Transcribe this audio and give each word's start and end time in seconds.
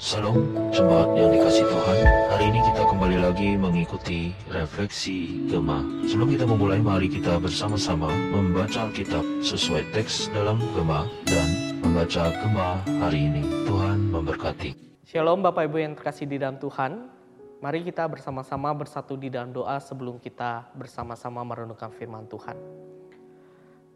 Salam 0.00 0.32
jemaat 0.72 1.12
yang 1.12 1.28
dikasih 1.28 1.60
Tuhan. 1.68 1.98
Hari 2.32 2.44
ini 2.48 2.60
kita 2.72 2.88
kembali 2.88 3.20
lagi 3.20 3.52
mengikuti 3.60 4.32
refleksi 4.48 5.44
Gema 5.44 5.84
Sebelum 6.08 6.32
kita 6.32 6.48
memulai 6.48 6.80
mari 6.80 7.04
kita 7.12 7.36
bersama-sama 7.36 8.08
membaca 8.08 8.88
Alkitab 8.88 9.20
sesuai 9.44 9.92
teks 9.92 10.32
dalam 10.32 10.56
Gema 10.72 11.04
Dan 11.28 11.76
membaca 11.84 12.32
Gema 12.32 12.80
hari 12.96 13.28
ini. 13.28 13.44
Tuhan 13.68 14.08
memberkati. 14.08 14.72
Shalom 15.04 15.44
Bapak 15.44 15.68
Ibu 15.68 15.76
yang 15.84 15.92
terkasih 15.92 16.24
di 16.24 16.40
dalam 16.40 16.56
Tuhan. 16.56 17.12
Mari 17.60 17.84
kita 17.84 18.08
bersama-sama 18.08 18.72
bersatu 18.72 19.20
di 19.20 19.28
dalam 19.28 19.52
doa 19.52 19.76
sebelum 19.84 20.16
kita 20.16 20.64
bersama-sama 20.80 21.44
merenungkan 21.44 21.92
firman 21.92 22.24
Tuhan. 22.24 22.56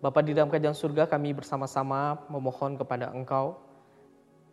Bapak 0.04 0.20
di 0.20 0.36
dalam 0.36 0.52
kerajaan 0.52 0.76
surga 0.76 1.08
kami 1.08 1.32
bersama-sama 1.32 2.28
memohon 2.28 2.76
kepada 2.76 3.08
Engkau 3.08 3.72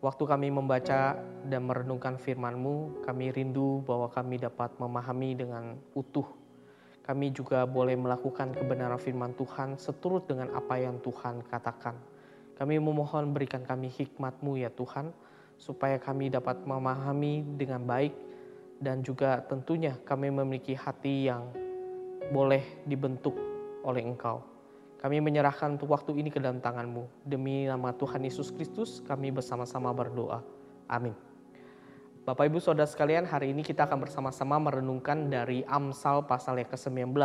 Waktu 0.02 0.26
kami 0.26 0.50
membaca 0.50 1.14
dan 1.46 1.62
merenungkan 1.62 2.18
firman-Mu, 2.18 3.06
kami 3.06 3.30
rindu 3.30 3.86
bahwa 3.86 4.10
kami 4.10 4.34
dapat 4.34 4.74
memahami 4.74 5.38
dengan 5.38 5.78
utuh. 5.94 6.26
Kami 7.06 7.30
juga 7.30 7.62
boleh 7.70 7.94
melakukan 7.94 8.50
kebenaran 8.50 8.98
firman 8.98 9.30
Tuhan 9.38 9.78
seturut 9.78 10.26
dengan 10.26 10.50
apa 10.58 10.74
yang 10.82 10.98
Tuhan 10.98 11.46
katakan. 11.46 11.94
Kami 12.58 12.82
memohon 12.82 13.30
berikan 13.30 13.62
kami 13.62 13.94
hikmat-Mu 13.94 14.58
ya 14.58 14.74
Tuhan, 14.74 15.14
supaya 15.54 16.02
kami 16.02 16.34
dapat 16.34 16.66
memahami 16.66 17.46
dengan 17.54 17.86
baik 17.86 18.10
dan 18.82 19.06
juga 19.06 19.38
tentunya 19.46 19.94
kami 20.02 20.34
memiliki 20.34 20.74
hati 20.74 21.30
yang 21.30 21.46
boleh 22.34 22.82
dibentuk 22.90 23.38
oleh 23.86 24.02
Engkau. 24.02 24.51
Kami 25.02 25.18
menyerahkan 25.18 25.74
untuk 25.74 25.90
waktu 25.90 26.14
ini 26.14 26.30
ke 26.30 26.38
dalam 26.38 26.62
tanganmu. 26.62 27.26
Demi 27.26 27.66
nama 27.66 27.90
Tuhan 27.90 28.22
Yesus 28.22 28.54
Kristus 28.54 29.02
kami 29.02 29.34
bersama-sama 29.34 29.90
berdoa. 29.90 30.46
Amin. 30.86 31.10
Bapak 32.22 32.46
Ibu 32.46 32.62
Saudara 32.62 32.86
sekalian 32.86 33.26
hari 33.26 33.50
ini 33.50 33.66
kita 33.66 33.90
akan 33.90 34.06
bersama-sama 34.06 34.62
merenungkan 34.62 35.26
dari 35.26 35.66
Amsal 35.66 36.22
pasal 36.22 36.62
yang 36.62 36.70
ke-19. 36.70 37.18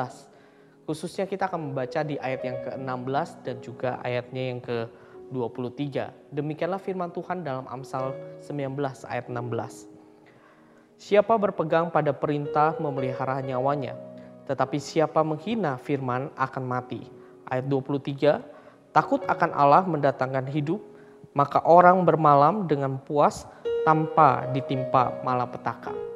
Khususnya 0.90 1.30
kita 1.30 1.46
akan 1.46 1.70
membaca 1.70 2.02
di 2.02 2.18
ayat 2.18 2.42
yang 2.42 2.58
ke-16 2.66 3.46
dan 3.46 3.56
juga 3.62 4.02
ayatnya 4.02 4.44
yang 4.58 4.60
ke-23. 4.66 5.86
Demikianlah 6.34 6.82
firman 6.82 7.14
Tuhan 7.14 7.46
dalam 7.46 7.70
Amsal 7.70 8.18
19 8.42 8.74
ayat 9.06 9.30
16. 9.30 10.98
Siapa 10.98 11.38
berpegang 11.38 11.94
pada 11.94 12.10
perintah 12.10 12.74
memelihara 12.82 13.38
nyawanya, 13.46 13.94
tetapi 14.50 14.82
siapa 14.82 15.22
menghina 15.22 15.78
firman 15.78 16.34
akan 16.34 16.66
mati 16.66 17.17
ayat 17.48 17.66
23, 17.66 18.44
takut 18.92 19.24
akan 19.28 19.52
Allah 19.56 19.84
mendatangkan 19.88 20.48
hidup, 20.52 20.80
maka 21.36 21.62
orang 21.64 22.04
bermalam 22.04 22.66
dengan 22.66 22.98
puas 23.02 23.46
tanpa 23.88 24.50
ditimpa 24.52 25.24
malapetaka. 25.24 26.08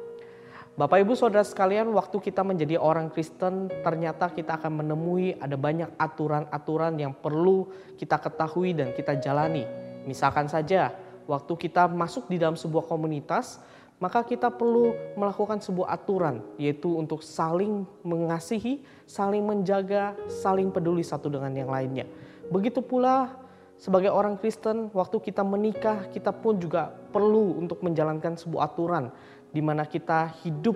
Bapak 0.72 1.04
Ibu 1.04 1.12
Saudara 1.12 1.44
sekalian, 1.44 1.92
waktu 1.92 2.16
kita 2.16 2.40
menjadi 2.40 2.80
orang 2.80 3.12
Kristen, 3.12 3.68
ternyata 3.84 4.32
kita 4.32 4.56
akan 4.56 4.80
menemui 4.80 5.36
ada 5.36 5.52
banyak 5.52 5.92
aturan-aturan 6.00 6.96
yang 6.96 7.12
perlu 7.12 7.68
kita 8.00 8.16
ketahui 8.16 8.72
dan 8.72 8.96
kita 8.96 9.20
jalani. 9.20 9.68
Misalkan 10.08 10.48
saja, 10.48 10.96
waktu 11.28 11.52
kita 11.60 11.92
masuk 11.92 12.24
di 12.32 12.40
dalam 12.40 12.56
sebuah 12.56 12.88
komunitas, 12.88 13.60
maka 14.02 14.26
kita 14.26 14.50
perlu 14.50 14.90
melakukan 15.14 15.62
sebuah 15.62 15.94
aturan, 15.94 16.42
yaitu 16.58 16.90
untuk 16.90 17.22
saling 17.22 17.86
mengasihi, 18.02 18.82
saling 19.06 19.46
menjaga, 19.46 20.18
saling 20.26 20.74
peduli 20.74 21.06
satu 21.06 21.30
dengan 21.30 21.54
yang 21.54 21.70
lainnya. 21.70 22.10
Begitu 22.50 22.82
pula 22.82 23.30
sebagai 23.78 24.10
orang 24.10 24.34
Kristen, 24.42 24.90
waktu 24.90 25.22
kita 25.22 25.46
menikah, 25.46 26.10
kita 26.10 26.34
pun 26.34 26.58
juga 26.58 26.90
perlu 27.14 27.62
untuk 27.62 27.78
menjalankan 27.86 28.34
sebuah 28.34 28.74
aturan 28.74 29.14
di 29.54 29.62
mana 29.62 29.86
kita 29.86 30.34
hidup 30.42 30.74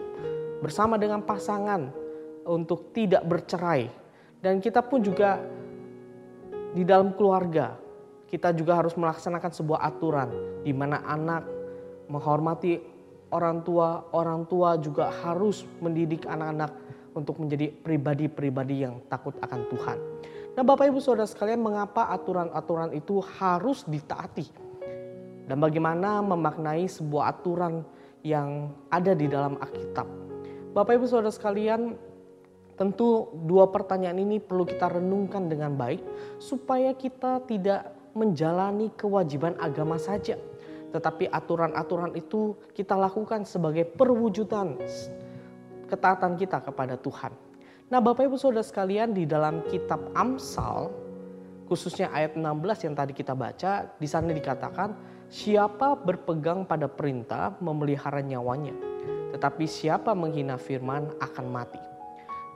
bersama 0.62 0.94
dengan 0.94 1.18
pasangan 1.26 1.90
untuk 2.46 2.94
tidak 2.94 3.26
bercerai. 3.26 3.90
Dan 4.38 4.62
kita 4.62 4.86
pun 4.86 5.02
juga 5.02 5.42
di 6.78 6.86
dalam 6.86 7.10
keluarga, 7.18 7.74
kita 8.30 8.54
juga 8.54 8.78
harus 8.78 8.94
melaksanakan 8.94 9.50
sebuah 9.50 9.82
aturan 9.82 10.30
di 10.62 10.70
mana 10.70 11.02
anak 11.02 11.42
menghormati 12.06 12.95
orang 13.36 13.60
tua, 13.60 14.08
orang 14.16 14.48
tua 14.48 14.80
juga 14.80 15.12
harus 15.12 15.68
mendidik 15.84 16.24
anak-anak 16.24 16.72
untuk 17.12 17.36
menjadi 17.36 17.68
pribadi-pribadi 17.68 18.88
yang 18.88 19.04
takut 19.12 19.36
akan 19.44 19.60
Tuhan. 19.68 19.98
Nah, 20.56 20.64
Bapak 20.64 20.88
Ibu 20.88 21.04
Saudara 21.04 21.28
sekalian, 21.28 21.60
mengapa 21.60 22.08
aturan-aturan 22.08 22.96
itu 22.96 23.20
harus 23.36 23.84
ditaati? 23.84 24.64
Dan 25.46 25.60
bagaimana 25.60 26.24
memaknai 26.24 26.88
sebuah 26.88 27.36
aturan 27.36 27.84
yang 28.24 28.72
ada 28.88 29.12
di 29.12 29.28
dalam 29.28 29.60
Alkitab? 29.60 30.08
Bapak 30.72 30.96
Ibu 30.96 31.04
Saudara 31.04 31.28
sekalian, 31.28 31.96
tentu 32.80 33.32
dua 33.44 33.68
pertanyaan 33.68 34.16
ini 34.16 34.40
perlu 34.40 34.64
kita 34.64 34.96
renungkan 34.96 35.48
dengan 35.48 35.76
baik 35.76 36.00
supaya 36.40 36.92
kita 36.96 37.44
tidak 37.44 37.92
menjalani 38.16 38.88
kewajiban 38.96 39.56
agama 39.60 40.00
saja 40.00 40.40
tetapi 40.90 41.30
aturan-aturan 41.30 42.14
itu 42.14 42.54
kita 42.74 42.94
lakukan 42.94 43.42
sebagai 43.42 43.86
perwujudan 43.86 44.78
ketaatan 45.86 46.34
kita 46.38 46.62
kepada 46.62 46.98
Tuhan. 46.98 47.32
Nah 47.86 48.02
Bapak 48.02 48.26
Ibu 48.26 48.34
Saudara 48.34 48.66
sekalian 48.66 49.14
di 49.14 49.26
dalam 49.26 49.62
kitab 49.70 50.02
Amsal 50.18 50.90
khususnya 51.70 52.10
ayat 52.10 52.34
16 52.38 52.86
yang 52.86 52.94
tadi 52.94 53.12
kita 53.14 53.34
baca 53.34 53.86
di 53.98 54.06
sana 54.10 54.30
dikatakan 54.30 54.94
siapa 55.30 55.98
berpegang 55.98 56.66
pada 56.66 56.86
perintah 56.86 57.54
memelihara 57.58 58.22
nyawanya 58.22 58.74
tetapi 59.34 59.66
siapa 59.66 60.14
menghina 60.14 60.58
firman 60.58 61.10
akan 61.18 61.46
mati. 61.50 61.82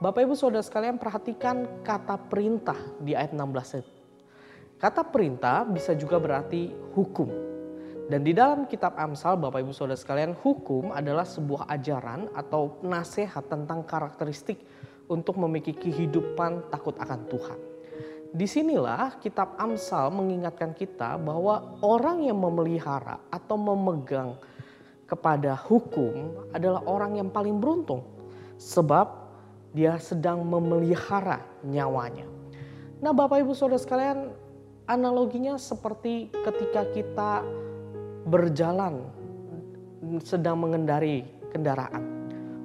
Bapak 0.01 0.25
Ibu 0.25 0.33
Saudara 0.33 0.65
sekalian 0.65 0.97
perhatikan 0.97 1.85
kata 1.85 2.17
perintah 2.25 2.79
di 2.97 3.13
ayat 3.13 3.37
16 3.37 4.01
Kata 4.81 5.05
perintah 5.05 5.61
bisa 5.61 5.93
juga 5.93 6.17
berarti 6.17 6.73
hukum. 6.97 7.29
Dan 8.11 8.27
di 8.27 8.35
dalam 8.35 8.67
kitab 8.67 8.99
Amsal, 8.99 9.39
Bapak 9.39 9.63
Ibu 9.63 9.71
Saudara 9.71 9.95
sekalian, 9.95 10.35
hukum 10.35 10.91
adalah 10.91 11.23
sebuah 11.23 11.71
ajaran 11.71 12.27
atau 12.35 12.75
nasihat 12.83 13.47
tentang 13.47 13.87
karakteristik 13.87 14.59
untuk 15.07 15.39
memiliki 15.39 15.71
kehidupan 15.71 16.67
takut 16.67 16.91
akan 16.99 17.23
Tuhan. 17.31 17.59
Di 18.35 18.43
sinilah 18.43 19.15
kitab 19.23 19.55
Amsal 19.55 20.11
mengingatkan 20.11 20.75
kita 20.75 21.15
bahwa 21.23 21.79
orang 21.79 22.27
yang 22.27 22.35
memelihara 22.35 23.15
atau 23.31 23.55
memegang 23.55 24.35
kepada 25.07 25.55
hukum 25.55 26.35
adalah 26.51 26.83
orang 26.91 27.15
yang 27.15 27.31
paling 27.31 27.63
beruntung. 27.63 28.03
Sebab 28.59 29.07
dia 29.71 29.95
sedang 30.03 30.43
memelihara 30.43 31.47
nyawanya. 31.63 32.27
Nah 32.99 33.15
Bapak 33.15 33.39
Ibu 33.39 33.55
Saudara 33.55 33.79
sekalian, 33.79 34.35
analoginya 34.83 35.55
seperti 35.55 36.27
ketika 36.43 36.83
kita 36.91 37.31
berjalan 38.25 39.05
sedang 40.21 40.61
mengendari 40.61 41.25
kendaraan. 41.49 42.03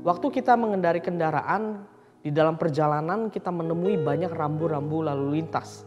Waktu 0.06 0.26
kita 0.30 0.54
mengendari 0.54 1.02
kendaraan, 1.02 1.82
di 2.26 2.34
dalam 2.34 2.58
perjalanan 2.58 3.30
kita 3.30 3.54
menemui 3.54 4.02
banyak 4.02 4.34
rambu-rambu 4.34 5.06
lalu 5.06 5.38
lintas. 5.38 5.86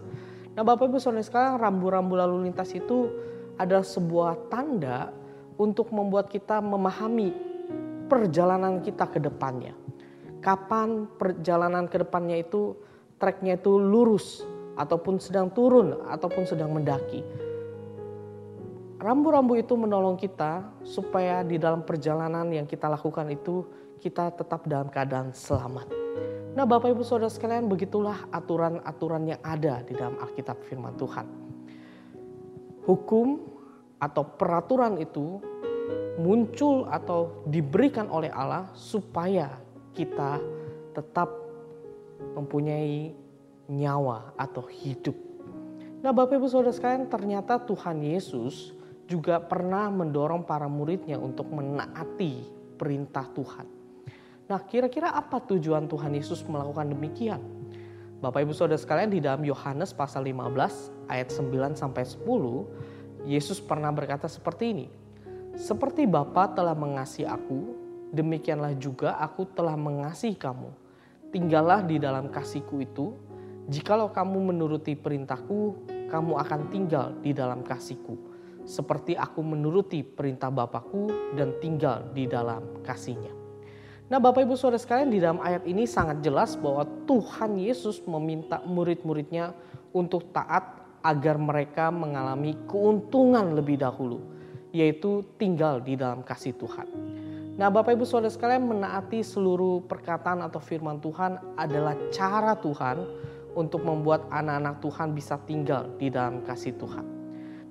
Nah 0.55 0.63
Bapak 0.63 0.87
Ibu 0.87 0.95
Saudara 0.95 1.19
sekarang 1.19 1.59
rambu-rambu 1.59 2.15
lalu 2.15 2.47
lintas 2.47 2.71
itu 2.71 3.11
adalah 3.59 3.83
sebuah 3.83 4.47
tanda 4.47 5.11
untuk 5.59 5.91
membuat 5.91 6.31
kita 6.31 6.63
memahami 6.63 7.35
perjalanan 8.07 8.79
kita 8.79 9.11
ke 9.11 9.19
depannya. 9.19 9.75
Kapan 10.39 11.11
perjalanan 11.19 11.91
ke 11.91 11.99
depannya 11.99 12.39
itu 12.39 12.71
treknya 13.19 13.59
itu 13.59 13.75
lurus 13.75 14.47
ataupun 14.79 15.19
sedang 15.19 15.51
turun 15.51 16.07
ataupun 16.07 16.47
sedang 16.47 16.71
mendaki 16.71 17.19
rambu-rambu 18.99 19.55
itu 19.55 19.79
menolong 19.79 20.19
kita 20.19 20.67
supaya 20.83 21.41
di 21.41 21.55
dalam 21.55 21.87
perjalanan 21.87 22.51
yang 22.51 22.67
kita 22.67 22.91
lakukan 22.91 23.31
itu 23.31 23.63
kita 24.03 24.35
tetap 24.35 24.67
dalam 24.67 24.91
keadaan 24.91 25.31
selamat. 25.31 25.87
Nah 26.53 26.67
Bapak 26.67 26.91
Ibu 26.91 27.03
Saudara 27.07 27.31
sekalian 27.31 27.71
begitulah 27.71 28.27
aturan-aturan 28.35 29.31
yang 29.31 29.39
ada 29.39 29.79
di 29.87 29.95
dalam 29.95 30.19
Alkitab 30.19 30.59
firman 30.67 30.99
Tuhan. 30.99 31.27
Hukum 32.83 33.39
atau 34.03 34.23
peraturan 34.35 34.99
itu 34.99 35.39
muncul 36.19 36.83
atau 36.91 37.47
diberikan 37.47 38.11
oleh 38.11 38.27
Allah 38.35 38.67
supaya 38.75 39.47
kita 39.95 40.43
tetap 40.91 41.31
mempunyai 42.35 43.15
nyawa 43.71 44.35
atau 44.35 44.67
hidup. 44.67 45.15
Nah 46.03 46.11
Bapak 46.11 46.39
Ibu 46.39 46.51
Saudara 46.51 46.75
sekalian 46.75 47.07
ternyata 47.07 47.59
Tuhan 47.63 48.03
Yesus 48.03 48.78
juga 49.09 49.41
pernah 49.41 49.89
mendorong 49.89 50.45
para 50.45 50.69
muridnya 50.69 51.17
untuk 51.17 51.49
menaati 51.49 52.45
perintah 52.77 53.25
Tuhan. 53.33 53.65
Nah, 54.45 54.61
kira-kira 54.69 55.09
apa 55.09 55.41
tujuan 55.41 55.89
Tuhan 55.89 56.13
Yesus 56.13 56.45
melakukan 56.45 56.93
demikian? 56.93 57.41
Bapak 58.21 58.45
Ibu 58.45 58.53
Saudara 58.53 58.77
sekalian 58.77 59.09
di 59.09 59.17
dalam 59.17 59.41
Yohanes 59.41 59.97
pasal 59.97 60.29
15 60.29 61.09
ayat 61.09 61.33
9 61.33 61.73
sampai 61.73 62.05
10, 62.05 63.25
Yesus 63.25 63.57
pernah 63.57 63.89
berkata 63.89 64.29
seperti 64.29 64.63
ini. 64.77 64.87
Seperti 65.57 66.05
Bapa 66.05 66.53
telah 66.53 66.77
mengasihi 66.77 67.25
aku, 67.25 67.73
demikianlah 68.13 68.77
juga 68.77 69.17
aku 69.17 69.49
telah 69.57 69.73
mengasihi 69.73 70.37
kamu. 70.37 70.69
Tinggallah 71.33 71.85
di 71.85 71.97
dalam 71.97 72.29
kasihku 72.29 72.81
itu. 72.81 73.13
Jikalau 73.69 74.09
kamu 74.09 74.53
menuruti 74.53 74.97
perintahku, 74.97 75.85
kamu 76.09 76.41
akan 76.41 76.61
tinggal 76.73 77.13
di 77.21 77.37
dalam 77.37 77.61
kasihku. 77.61 78.17
Seperti 78.69 79.17
aku 79.17 79.41
menuruti 79.41 80.05
perintah 80.05 80.53
Bapakku 80.53 81.09
dan 81.33 81.57
tinggal 81.57 82.05
di 82.13 82.29
dalam 82.29 82.85
kasihnya. 82.85 83.33
Nah 84.13 84.21
Bapak 84.21 84.45
Ibu 84.45 84.53
Saudara 84.53 84.77
sekalian 84.77 85.09
di 85.09 85.17
dalam 85.17 85.41
ayat 85.41 85.65
ini 85.65 85.89
sangat 85.89 86.21
jelas 86.21 86.53
bahwa 86.53 86.85
Tuhan 87.09 87.57
Yesus 87.57 88.05
meminta 88.05 88.61
murid-muridnya 88.61 89.57
untuk 89.89 90.29
taat 90.29 90.85
agar 91.01 91.41
mereka 91.41 91.89
mengalami 91.89 92.53
keuntungan 92.69 93.57
lebih 93.57 93.81
dahulu. 93.81 94.21
Yaitu 94.69 95.25
tinggal 95.41 95.81
di 95.81 95.97
dalam 95.97 96.21
kasih 96.21 96.53
Tuhan. 96.53 96.85
Nah 97.57 97.73
Bapak 97.73 97.97
Ibu 97.97 98.05
Saudara 98.05 98.29
sekalian 98.29 98.69
menaati 98.69 99.25
seluruh 99.25 99.81
perkataan 99.89 100.45
atau 100.45 100.61
firman 100.61 101.01
Tuhan 101.01 101.57
adalah 101.57 101.97
cara 102.13 102.53
Tuhan 102.53 103.01
untuk 103.57 103.81
membuat 103.81 104.29
anak-anak 104.29 104.77
Tuhan 104.77 105.17
bisa 105.17 105.41
tinggal 105.49 105.89
di 105.97 106.13
dalam 106.13 106.45
kasih 106.45 106.77
Tuhan. 106.77 107.18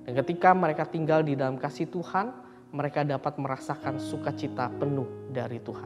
Dan 0.09 0.25
ketika 0.25 0.57
mereka 0.57 0.89
tinggal 0.89 1.21
di 1.21 1.37
dalam 1.37 1.61
kasih 1.61 1.85
Tuhan, 1.85 2.33
mereka 2.73 3.05
dapat 3.05 3.37
merasakan 3.37 4.01
sukacita 4.01 4.65
penuh 4.73 5.05
dari 5.29 5.61
Tuhan. 5.61 5.85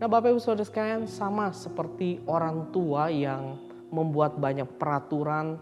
Nah 0.00 0.08
Bapak 0.08 0.32
Ibu 0.32 0.40
Saudara 0.40 0.64
sekalian 0.64 1.04
sama 1.04 1.52
seperti 1.52 2.24
orang 2.24 2.72
tua 2.72 3.12
yang 3.12 3.60
membuat 3.92 4.40
banyak 4.40 4.64
peraturan 4.80 5.60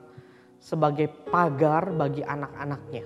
sebagai 0.62 1.10
pagar 1.34 1.90
bagi 1.90 2.22
anak-anaknya. 2.22 3.02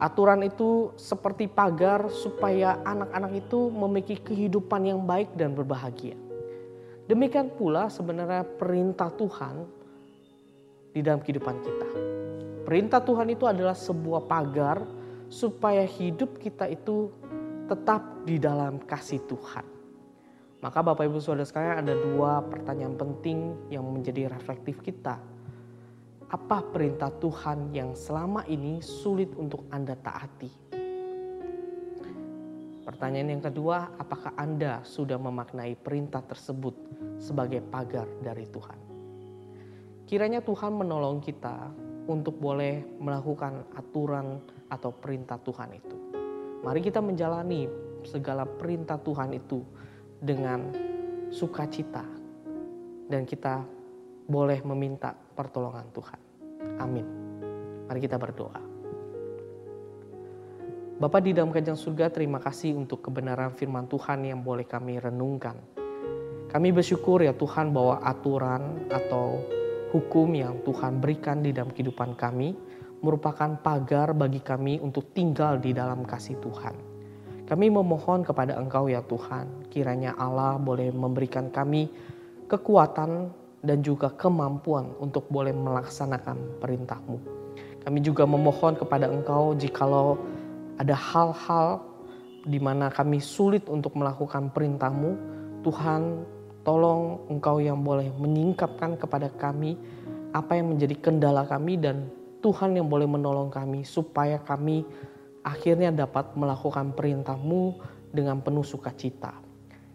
Aturan 0.00 0.40
itu 0.40 0.96
seperti 0.96 1.44
pagar 1.44 2.08
supaya 2.08 2.80
anak-anak 2.88 3.36
itu 3.36 3.68
memiliki 3.68 4.16
kehidupan 4.16 4.88
yang 4.88 5.04
baik 5.04 5.36
dan 5.36 5.52
berbahagia. 5.52 6.16
Demikian 7.04 7.52
pula 7.52 7.92
sebenarnya 7.92 8.48
perintah 8.48 9.12
Tuhan 9.12 9.68
di 10.96 11.04
dalam 11.04 11.20
kehidupan 11.20 11.56
kita. 11.60 12.15
Perintah 12.66 12.98
Tuhan 12.98 13.30
itu 13.30 13.46
adalah 13.46 13.78
sebuah 13.78 14.26
pagar 14.26 14.82
supaya 15.30 15.86
hidup 15.86 16.42
kita 16.42 16.66
itu 16.66 17.14
tetap 17.70 18.26
di 18.26 18.42
dalam 18.42 18.82
kasih 18.82 19.22
Tuhan. 19.30 19.62
Maka 20.58 20.82
Bapak 20.82 21.06
Ibu 21.06 21.22
Saudara 21.22 21.46
sekalian 21.46 21.86
ada 21.86 21.94
dua 21.94 22.42
pertanyaan 22.42 22.98
penting 22.98 23.70
yang 23.70 23.86
menjadi 23.86 24.26
reflektif 24.26 24.82
kita. 24.82 25.14
Apa 26.26 26.66
perintah 26.74 27.14
Tuhan 27.22 27.70
yang 27.70 27.94
selama 27.94 28.42
ini 28.50 28.82
sulit 28.82 29.30
untuk 29.38 29.62
Anda 29.70 29.94
taati? 29.94 30.50
Pertanyaan 32.82 33.38
yang 33.38 33.42
kedua, 33.46 33.94
apakah 33.94 34.34
Anda 34.34 34.82
sudah 34.82 35.22
memaknai 35.22 35.78
perintah 35.78 36.26
tersebut 36.26 36.74
sebagai 37.22 37.62
pagar 37.62 38.10
dari 38.26 38.42
Tuhan? 38.50 38.78
Kiranya 40.10 40.42
Tuhan 40.42 40.74
menolong 40.74 41.22
kita 41.22 41.85
untuk 42.06 42.38
boleh 42.38 42.82
melakukan 43.02 43.66
aturan 43.74 44.38
atau 44.70 44.90
perintah 44.94 45.38
Tuhan 45.42 45.70
itu. 45.74 45.96
Mari 46.62 46.80
kita 46.82 46.98
menjalani 47.02 47.66
segala 48.06 48.46
perintah 48.46 48.98
Tuhan 48.98 49.34
itu 49.34 49.62
dengan 50.18 50.70
sukacita 51.30 52.02
dan 53.06 53.22
kita 53.26 53.62
boleh 54.26 54.58
meminta 54.66 55.14
pertolongan 55.14 55.86
Tuhan. 55.94 56.20
Amin. 56.82 57.06
Mari 57.86 58.00
kita 58.02 58.18
berdoa. 58.18 58.58
Bapak 60.96 61.28
di 61.28 61.36
dalam 61.36 61.52
kajang 61.52 61.76
surga, 61.76 62.08
terima 62.08 62.40
kasih 62.40 62.72
untuk 62.72 63.04
kebenaran 63.04 63.52
firman 63.52 63.84
Tuhan 63.84 64.24
yang 64.24 64.40
boleh 64.40 64.64
kami 64.64 64.96
renungkan. 64.96 65.60
Kami 66.48 66.72
bersyukur 66.72 67.20
ya 67.20 67.36
Tuhan 67.36 67.68
bahwa 67.68 68.00
aturan 68.00 68.88
atau 68.88 69.44
hukum 69.96 70.36
yang 70.36 70.60
Tuhan 70.60 71.00
berikan 71.00 71.40
di 71.40 71.56
dalam 71.56 71.72
kehidupan 71.72 72.20
kami 72.20 72.52
merupakan 73.00 73.56
pagar 73.64 74.12
bagi 74.12 74.44
kami 74.44 74.76
untuk 74.84 75.16
tinggal 75.16 75.56
di 75.56 75.72
dalam 75.72 76.04
kasih 76.04 76.36
Tuhan. 76.44 76.76
Kami 77.48 77.66
memohon 77.72 78.26
kepada 78.26 78.60
Engkau 78.60 78.92
ya 78.92 79.00
Tuhan, 79.06 79.72
kiranya 79.72 80.12
Allah 80.20 80.60
boleh 80.60 80.92
memberikan 80.92 81.48
kami 81.48 81.88
kekuatan 82.44 83.32
dan 83.64 83.78
juga 83.80 84.12
kemampuan 84.12 84.92
untuk 85.00 85.30
boleh 85.32 85.54
melaksanakan 85.54 86.60
perintah-Mu. 86.60 87.16
Kami 87.86 87.98
juga 88.02 88.28
memohon 88.28 88.76
kepada 88.76 89.08
Engkau 89.08 89.54
jikalau 89.56 90.20
ada 90.76 90.92
hal-hal 90.92 91.80
di 92.44 92.58
mana 92.58 92.90
kami 92.92 93.22
sulit 93.22 93.64
untuk 93.70 93.94
melakukan 93.94 94.50
perintah-Mu, 94.50 95.10
Tuhan 95.62 96.02
tolong 96.66 97.22
Engkau 97.30 97.62
yang 97.62 97.86
boleh 97.86 98.10
menyingkapkan 98.18 98.98
kepada 98.98 99.30
kami 99.30 99.78
apa 100.34 100.58
yang 100.58 100.74
menjadi 100.74 100.98
kendala 100.98 101.46
kami 101.46 101.78
dan 101.78 102.10
Tuhan 102.42 102.74
yang 102.74 102.90
boleh 102.90 103.06
menolong 103.06 103.48
kami 103.48 103.86
supaya 103.86 104.42
kami 104.42 104.82
akhirnya 105.46 105.94
dapat 105.94 106.34
melakukan 106.34 106.90
perintahmu 106.90 107.78
dengan 108.10 108.42
penuh 108.42 108.66
sukacita. 108.66 109.38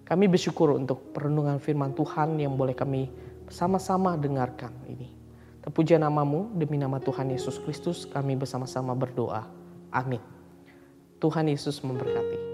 Kami 0.07 0.31
bersyukur 0.31 0.75
untuk 0.75 1.11
perenungan 1.11 1.59
firman 1.59 1.91
Tuhan 1.91 2.39
yang 2.39 2.55
boleh 2.55 2.75
kami 2.75 3.11
sama-sama 3.51 4.15
dengarkan 4.15 4.71
ini. 4.87 5.11
Terpuji 5.61 5.95
namamu, 5.99 6.51
demi 6.57 6.79
nama 6.79 6.97
Tuhan 6.97 7.29
Yesus 7.29 7.61
Kristus 7.61 8.09
kami 8.09 8.33
bersama-sama 8.33 8.97
berdoa. 8.97 9.45
Amin. 9.93 10.19
Tuhan 11.21 11.45
Yesus 11.47 11.79
memberkati. 11.85 12.50